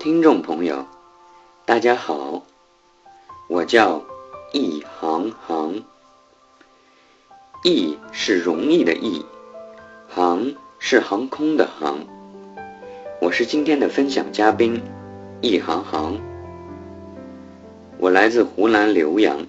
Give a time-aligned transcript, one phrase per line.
[0.00, 0.86] 听众朋友，
[1.66, 2.42] 大家好，
[3.50, 4.02] 我叫
[4.50, 5.82] 易航航。
[7.62, 9.22] 易是容易的易，
[10.08, 11.98] 航是航空的航。
[13.20, 14.80] 我是今天的分享嘉宾，
[15.42, 16.16] 易航航。
[17.98, 19.46] 我来自湖南浏阳，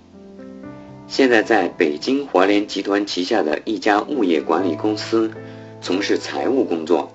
[1.08, 5.32] 现在在北京华联集团旗下的一家物业管理公司
[5.80, 7.10] 从事财务工作。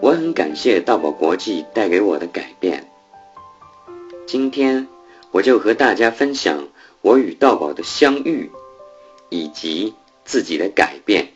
[0.00, 2.86] 我很感谢道宝国际带给我的改变。
[4.26, 4.86] 今天
[5.30, 6.68] 我就和大家分享
[7.00, 8.50] 我与道宝的相遇，
[9.30, 11.28] 以及自己的改变。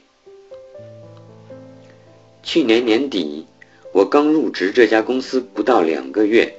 [2.42, 3.46] 去年年底，
[3.92, 6.54] 我刚入职这家公司不到两个月，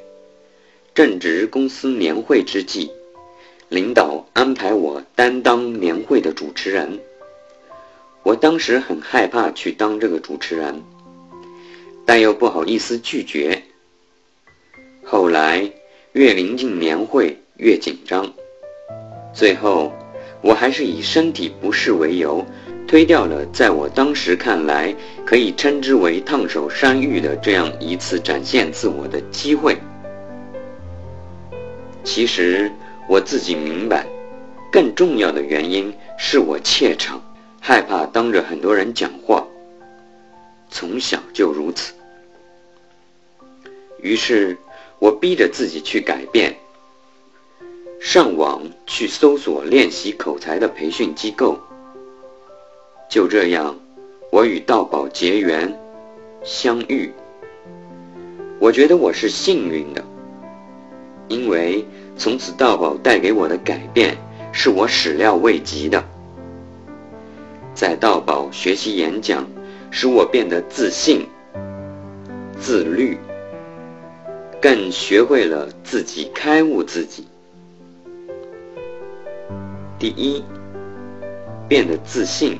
[0.94, 2.92] 正值公司年会之际，
[3.70, 7.00] 领导安排我担当年会的主持人。
[8.24, 10.82] 我当时很害怕去当这个主持人。
[12.06, 13.62] 但又不好意思拒绝。
[15.04, 15.72] 后来
[16.14, 18.32] 越临近年会越紧张，
[19.34, 19.92] 最后
[20.42, 22.46] 我还是以身体不适为由，
[22.88, 24.94] 推掉了在我当时看来
[25.26, 29.78] 可以称之为烫手山芋的这样一次展现自我的机会。
[32.04, 32.72] 其实
[33.08, 34.06] 我自己明白，
[34.72, 37.22] 更重要的原因是我怯场，
[37.60, 39.46] 害怕当着很多人讲话，
[40.72, 41.94] 从小就如此。
[44.02, 44.58] 于是，
[44.98, 46.56] 我逼着自己去改变，
[48.00, 51.60] 上网去搜索练习口才的培训机构。
[53.10, 53.78] 就这样，
[54.32, 55.78] 我与道宝结缘、
[56.44, 57.12] 相遇。
[58.60, 60.04] 我觉得我是幸运的，
[61.28, 61.86] 因为
[62.18, 64.16] 从此道宝带给我的改变
[64.54, 66.04] 是我始料未及的。
[67.74, 69.48] 在道宝学习演讲，
[69.92, 71.28] 使我变得自信、
[72.60, 73.18] 自律。
[74.62, 77.26] 更学会了自己开悟自己。
[79.98, 80.44] 第一，
[81.68, 82.60] 变得自信。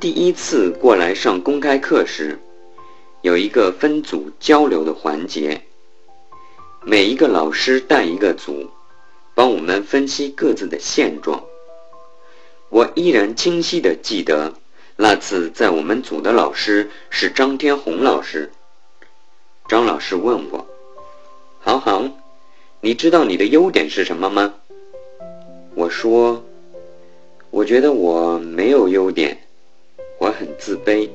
[0.00, 2.38] 第一次过来上公开课时，
[3.20, 5.60] 有一个分组交流的环节，
[6.82, 8.70] 每一个老师带一个组，
[9.34, 11.44] 帮我们分析各自的现状。
[12.70, 14.54] 我依然清晰的记得，
[14.98, 18.50] 那次在我们组的老师是张天红老师。
[19.68, 20.66] 张老师问我
[21.60, 22.12] ：“航航，
[22.80, 24.54] 你知道你的优点是什么吗？”
[25.76, 26.42] 我说
[27.50, 29.36] ：“我觉得我没有优点，
[30.18, 31.10] 我很自卑。”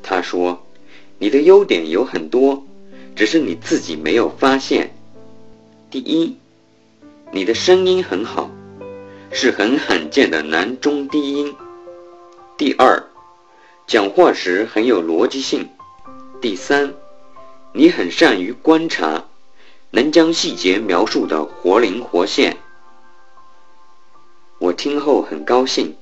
[0.00, 0.64] 他说
[1.18, 2.64] ：“你的优点有很多，
[3.16, 4.94] 只是你自己没有发现。
[5.90, 6.36] 第一，
[7.32, 8.48] 你的声音很好，
[9.32, 11.52] 是很罕见的男中低音。
[12.56, 13.04] 第二，
[13.86, 15.68] 讲话时很有逻辑性。
[16.40, 16.94] 第三。”
[17.74, 19.24] 你很善于观察，
[19.92, 22.58] 能将细节描述得活灵活现。
[24.58, 25.96] 我听后很高兴，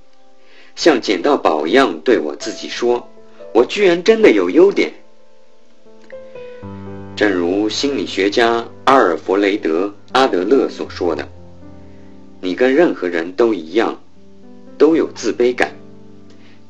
[0.75, 3.09] 像捡到宝一样对我自己说
[3.55, 4.93] ：“我居然真的有优点。”
[7.15, 11.29] 正如心理学家阿尔弗雷德·阿德勒所说的
[12.43, 14.03] ：“你跟任何人都一样，
[14.77, 15.73] 都有自卑感，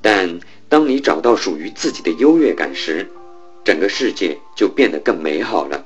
[0.03, 3.11] 但当你找到属于自己的优越感时。”
[3.63, 5.85] 整个世界就变得更美好了。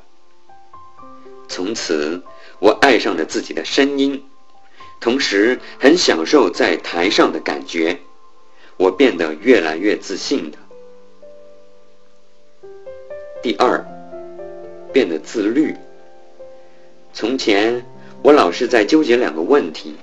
[1.48, 2.22] 从此，
[2.60, 4.22] 我爱上了自己的声音，
[5.00, 7.98] 同时很享受在台上的感觉。
[8.76, 10.58] 我变得越来越自信的。
[13.42, 13.84] 第二，
[14.92, 15.74] 变得自律。
[17.12, 17.84] 从前，
[18.22, 19.96] 我老是在纠结两个问题：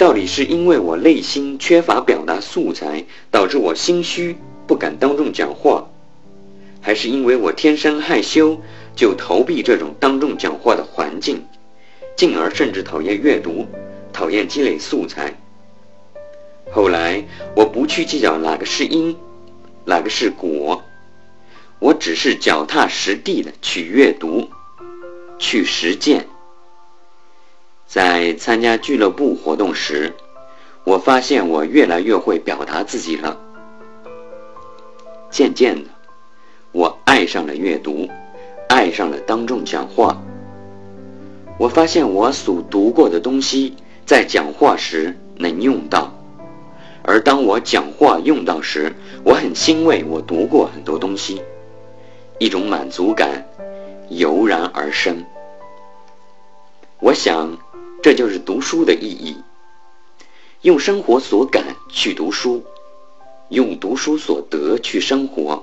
[0.00, 4.34] 到底是因为我内心缺乏表达素材，导致我心虚，
[4.66, 5.90] 不敢当众讲话？
[6.80, 8.62] 还是因为我天生害羞，
[8.96, 11.44] 就逃避这种当众讲话的环境，
[12.16, 13.66] 进而甚至讨厌阅读，
[14.10, 15.34] 讨厌积累素材。
[16.72, 17.22] 后来
[17.54, 19.14] 我不去计较哪个是因，
[19.84, 20.82] 哪个是果，
[21.78, 24.48] 我只是脚踏实地的去阅读，
[25.38, 26.26] 去实践。
[27.90, 30.14] 在参加俱乐部活动时，
[30.84, 33.36] 我发现我越来越会表达自己了。
[35.28, 35.90] 渐渐的。
[36.70, 38.08] 我爱上了阅读，
[38.68, 40.16] 爱上了当众讲话。
[41.58, 43.74] 我发现我所读过的东西，
[44.06, 46.14] 在讲话时能用到，
[47.02, 48.94] 而当我讲话用到时，
[49.24, 50.04] 我很欣慰。
[50.04, 51.42] 我读过很多东西，
[52.38, 53.44] 一种满足感
[54.10, 55.24] 油然而生。
[57.00, 57.58] 我想，
[58.02, 59.36] 这就是读书的意义：
[60.62, 62.64] 用生活所感去读书，
[63.50, 65.62] 用读书所得去生活。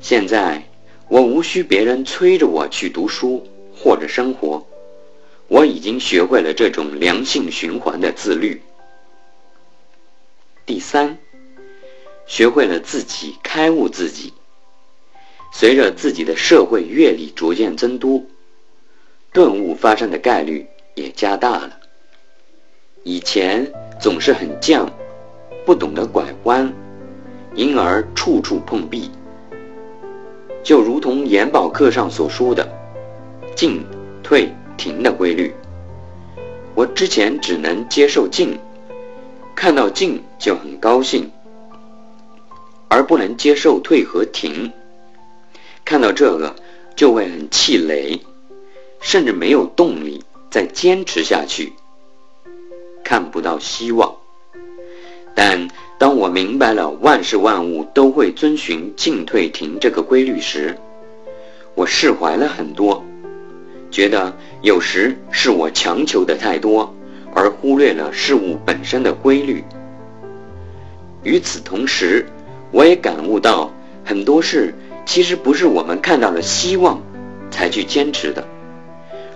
[0.00, 0.66] 现在
[1.08, 3.46] 我无需别人催着我去读书
[3.76, 4.66] 或者生活，
[5.48, 8.62] 我已经学会了这种良性循环的自律。
[10.64, 11.18] 第三，
[12.26, 14.32] 学会了自己开悟自己。
[15.52, 18.24] 随着自己的社会阅历逐渐增多，
[19.32, 21.78] 顿悟发生的概率也加大了。
[23.02, 23.70] 以前
[24.00, 24.88] 总是很犟，
[25.66, 26.72] 不懂得拐弯，
[27.54, 29.10] 因而处处碰壁。
[30.62, 32.66] 就如同研宝课上所说的
[33.54, 33.84] “进、
[34.22, 34.48] 退、
[34.78, 35.52] 停”的规律，
[36.74, 38.58] 我之前只能接受进，
[39.54, 41.30] 看到进就很高兴，
[42.88, 44.72] 而不能接受退和停。
[45.84, 46.56] 看到这个
[46.96, 48.22] 就会很气馁，
[49.00, 50.24] 甚至没有动力
[50.54, 51.72] 再坚持下去。
[53.02, 54.14] 看不到希望，
[55.34, 55.66] 但
[55.98, 60.78] 当我明白了万事万物都会遵循进退停这个规律时，
[61.74, 63.02] 我释怀了很多，
[63.90, 66.94] 觉得有时是我强求的太多，
[67.34, 69.64] 而忽略了事物本身的规律。
[71.24, 72.24] 与此同时，
[72.70, 73.72] 我也感悟到
[74.04, 74.72] 很多事
[75.04, 77.02] 其实不是我们看到了希望
[77.50, 78.46] 才去坚持的，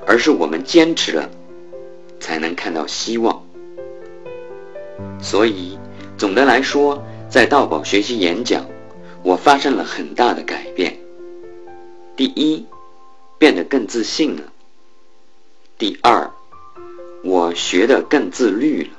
[0.09, 1.29] 而是我们坚持了，
[2.19, 3.45] 才能看到希望。
[5.21, 5.79] 所以，
[6.17, 8.67] 总的来说，在道宝学习演讲，
[9.23, 10.99] 我发生了很大的改变。
[12.17, 12.65] 第一，
[13.39, 14.45] 变得更自信了；
[15.77, 16.31] 第二，
[17.23, 18.91] 我学得更自律了；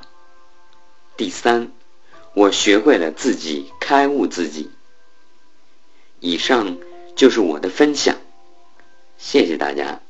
[1.16, 1.72] 第三，
[2.34, 4.70] 我学会了自己开悟自己。
[6.20, 6.76] 以上
[7.16, 8.14] 就是我的分享，
[9.18, 10.00] 谢谢大家。